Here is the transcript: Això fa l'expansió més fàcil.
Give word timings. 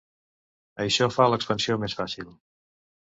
Això 0.85 1.07
fa 1.15 1.27
l'expansió 1.33 1.75
més 1.83 1.97
fàcil. 1.99 2.33